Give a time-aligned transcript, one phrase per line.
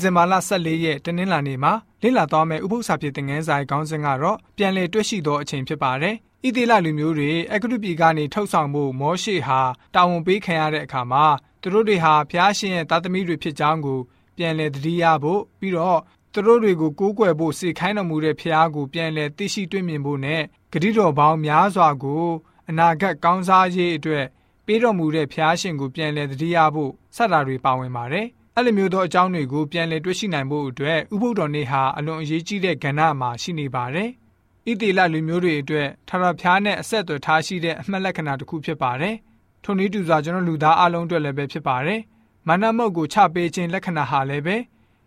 [0.00, 6.14] ဇင်ဘာလ14ရက်တနင်္လာနေ့မှာလေ့လာသွားမယ့်ဥပုသ္စာပြေသင်ခန်းစာရဲ့ခေါင်းစဉ်ကတော့ပြန်လည်တွေ့ရှိသောအချိန်ဖြစ်ပါတယ်။
[6.46, 9.60] ဣသေလလူမျိုးတွေအဂရုပြည်ကနေထုတ်ဆောင်မှုမောရှေဟာ
[9.94, 11.24] တာဝန်ပေးခံရတဲ့အခါမှာ
[11.60, 14.00] သူတို့တွေဟာဖျားရှင်ရဲ့သားသမီးတွေဖြစ်ကြောင်းကို
[14.36, 16.00] ပြန်လည်သတိရဖို့ပြီးတော့
[16.32, 22.24] သူတို့တွေကိုကိုးကွယ်ဖို့စေခိုင်းတော်မူတဲ့ဖျားကိုပြန်လည်သိရှိတွေ့မြင်ဖို့နဲ့ဂတိတော်ပေါင်းများစွာကို
[22.68, 24.26] အနာဂတ်ကောင်းစားရေးအတွက်
[24.66, 34.10] ပေးတော်မူတဲ့ဖျားရှင်ကိုပြန်လည်သတိရဖို့စတာတွေပါဝင်ပါတယ်။ အဲ့လိုမျိုးသောအကြောင်းတွေကိုပြန်လည်တွေ့ရှိနိုင်ဖို့အတွက်ဥပုဒ္ဒော်နေ့ဟာအလွန်အရေးကြီးတဲ့ကဏ္ဍမှာရှိနေပါတယ်။
[34.68, 39.14] ဣတိလလူမျိုးတွေအတွက်ထာဝရဘုရားနဲ့အဆက်အသွယ်ထားရှိတဲ့အမှတ်လက္ခဏာတစ်ခုဖြစ်ပါတယ်။
[39.64, 42.00] ထိုနည်းတူစွာကျွန်တော်လူသားအလုံးအတွက်လည်းပဲဖြစ်ပါတယ်။
[42.48, 44.56] မာနမုတ်ကိုချပေးခြင်းလက္ခဏာဟာလည်းပဲ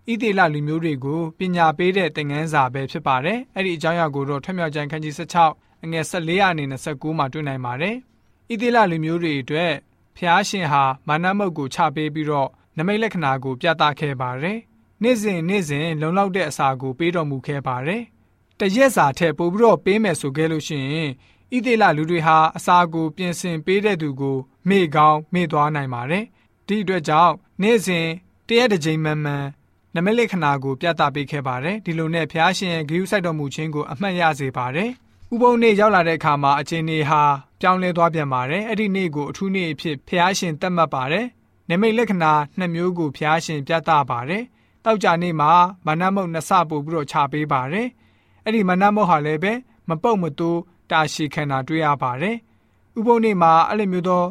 [0.09, 7.95] ဣတိလလူမျိုးတွေကိုပညာပေးတဲ့သင်ခန်းစာပဲဖြစ်ပါတယ်။အဲ့ဒီအကြောင်းအရာကိုတော့ထွမြောက်ကျမ်းခန်းကြီး16အငယ်14အနေနဲ့29မှာတွေ့နိုင်ပါတယ်။
[8.51, 9.71] ဣတိလလူမျိုးတွေအတွက်
[10.17, 14.57] ဖျားရှင်ဟာမာနမုတ်ကိုချပေးပြီးတော့ နမိတ်လက္ခဏာကို ပြသခဲ့ပါတယ်။
[15.03, 18.01] နေ့စဉ်နေ့စဉ်လုံလောက်တဲ့အစာကို ပေးတော်မူခဲ့ပါတယ်။
[18.59, 21.11] တရက်စာထက်ပိုပြီးတော့ပေးမယ်ဆိုခဲ့လို့ရှိရင်
[21.55, 24.37] ဣသေလလူတွေဟာအစာကို ပြင်ဆင်ပေးတဲ့သူကို
[24.69, 26.25] မေ့ကောင်းမေ့သွားနိုင်ပါတယ်။
[26.67, 28.07] ဒီအတွက်ကြောင့်နေ့စဉ်
[28.47, 29.45] တရက်တစ်ကြိမ်မှန်မှန်
[29.95, 34.89] နမိတ်လက္ခဏာကိုပြသပေးခဲ့ပါတယ်။ဒီလိုနဲ့ဖျားရှင်ရဲ့ဂရုစိုက်တော်မူခြင်းကိုအမှတ်ရစေပါတယ်။
[35.33, 37.21] ဥပုံနေ့ရောက်လာတဲ့အခါမှာအချင်းနေဟာ
[37.61, 41.25] ပြောင်းလဲသွားပြန်ပါတယ်။အဲ့ဒီနေ့ကိုအထူးနေ့အဖြစ်ဖျားရှင်သတ်မှတ်ပါတယ်။
[41.69, 44.43] နမိတ်လက္ခဏာနှစ်မျိုးကိုဖျားရှင်ပြသပါတယ်။
[44.85, 45.51] တောက်ကြနေ့မှာ
[45.85, 47.87] မနမုတ်နှစ်ဆပို့ပြီးတော့ခြာပေးပါတယ်။
[48.43, 49.53] အဲ့ဒီမနမုတ်ဟာလည်းပဲ
[49.89, 50.59] မပုတ်မတိုး
[50.91, 52.35] တာရှည်ခံတာတွေ့ရပါတယ်။
[52.97, 54.23] ဥပုံနေ့မှာအဲ့လိုမျိုးသော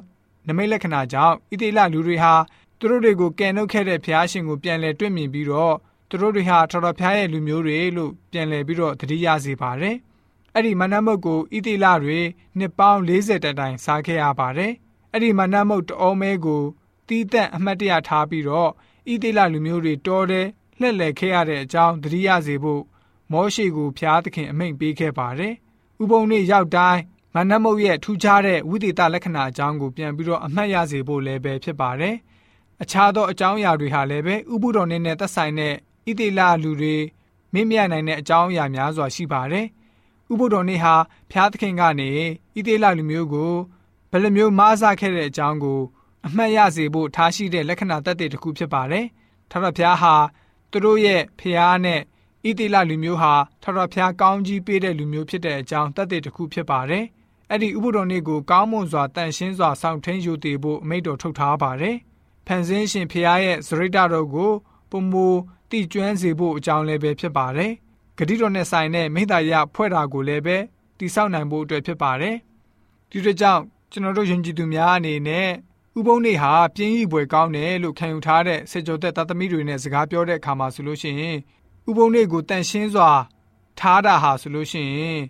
[0.47, 2.34] နမိတ်လက္ခဏာကြောင့်ဣတိလလူတွေဟာ
[2.78, 5.75] သူတို့တွေကိုကယ်နှုတ်ခဲ့တဲ့ဖျားရှင်ကိုပြန်လည်တွေ့မြင်ပြီးတော့
[6.08, 9.97] သူတို့တွေဟာထော်တော်ဖျားရဲ့လူမျိုးတွေလို့ပြန်လည်ပြီးတော့သတိရစေပါတယ်။
[10.55, 12.20] အဲ့ဒီမနမုတ်ကိုဣတိလတွေ
[12.58, 14.73] နှစ်ပေါင်း40တတိုင်စားခဲ့ရပါတယ်။
[15.12, 16.62] အဲ့ဒီမနမုတ်တအောမဲကို
[17.09, 18.70] တီးသက်အမှတ်တရထားပြီးတော့
[19.13, 20.46] ဣသေလလူမျိုးတွေတောတဲ့
[20.80, 22.83] လှက်လက်ခဲ့ရတဲ့အကြောင်းသတိရစေဖို့
[23.33, 25.55] မောရှိကိုဖျားသခင်အမိန့်ပေးခဲ့ပါတယ်။
[26.02, 27.01] ဥပုံနေ့ရောက်တိုင်း
[27.35, 32.14] မနမုတ်ရဲ့ထူးခြားတဲ့ဝိသေသလက္ခဏာအကြောင်းကိုပြန်ပြီးတော့အမှတ်ရစေဖို့လည်းပဲဖြစ်ပါတယ်။
[32.83, 35.74] အခြားသောအကြောင်းအရာတွေဟာလည်းပဲဥပုတော်နေ့နဲ့သက်ဆိုင်တဲ့
[36.08, 36.97] ဣသေလလူတွေ
[37.52, 39.67] မင်းမြနိုင်တဲ့အကြောင်းအရာများစွာရှိပါတယ်။
[40.33, 40.95] ဥပုတော်နေ့ဟာ
[41.30, 42.11] ဖျားသခင်ကနေ
[42.57, 43.52] ဣသေလလူမျိုးကို
[44.11, 45.80] ဘယ်လိုမျိုးမားစားခဲ့တဲ့အကြောင်းကို
[46.27, 49.06] အမှတ်ရစေဖို့ထားရှိတဲ့လက္ခဏာသက်သေတစ်ခုဖြစ်ပါတယ်။
[49.51, 50.14] ထာဝရဘုရားဟာ
[50.70, 52.01] သူတို့ရဲ့ဖျားနဲ့
[52.46, 57.05] ဣတိလလူမျိုးဟာထာဝရဘုရားကောင်းကြီးပေးတဲ့လူမျိုးဖြစ်တဲ့အကြောင်းသက်သေတစ်ခုဖြစ်ပါတယ်။
[57.51, 61.96] အဲ့ဒီဥပုဒ်တော်နေ့ကိုကောင်းမွန်စွာတန်ရှင်းစွာစောင့်ထိန်ယူတည်ဖို့အမိန့်တော်ထုတ်ထားပါတယ်။
[62.46, 64.52] ဖန်ဆင်းရှင်ဖျားရဲ့ဇရိတတော်ကို
[64.90, 65.27] ပုံမူ
[65.70, 67.73] တိကျွမ်းစေဖို့အကြောင်းလည်းပဲဖြစ်ပါတယ်။
[68.18, 70.56] ဂတိတော်နဲ့ဆိုင်တဲ့မိသားရဖွဲ့တာကိုလည်းပဲ
[70.98, 72.36] တိဆောက်နိုင်ဖို့အတွက်ဖြစ်ပါတယ်။
[73.11, 75.48] ဒီတို့ကြောင့်ကျွန်တော်တို့ယဉ်ကျေးသူများအနေနဲ့
[75.98, 81.36] ဥပုံနေ့ဟာပြင်းရီပွဲကောင်းတယ်လို့ခံယူထားတဲ့စေကျော်သက်သားသမီးတွေနဲ့စကားပြောတဲ့အခါမှာဆိုလို့ရှိရင်
[81.89, 83.11] ဥပုံနေ့ကိုတန်ရှင်းစွာ
[83.79, 85.20] ထားတာဟာဆိုလို့ရှိရင်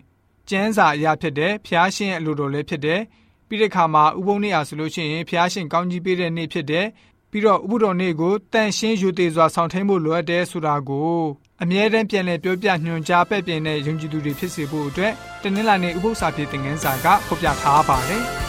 [0.49, 3.01] ကျမ်းစာအရာဖြစ်တယ်ဖျားရှင်အလိုတော်လည်းဖြစ်တယ်
[3.47, 6.87] ပြီးတဲ့အခါမှာဥပုံနေ့ဟာဆိုလို့ရှိရင်ဖျားရှင်ကောင်းကြီးပေးတဲ့နေ့ဖြစ်တယ်
[7.31, 11.13] ပြီးတော့ဥပုတော်နေ့ကိုတန်ရှင်းယူသေးစွာဆောင်ထိန်ဖို့လိုအပ်တယ်ဆိုတာကို
[11.61, 18.23] အမြဲတမ်းပြန်လည်ပြောပြညွှန်ကြားပဲ့ပြင်တဲ့ယုံကြည်သူတွေဖြစ်စေဖို့အတွက်တနင်္လာနေ့ဥပုသ္စာပြေသင်ခန်းစာကဖော်ပြထားပါတယ်။